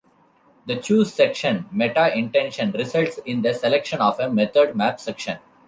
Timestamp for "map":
4.75-4.99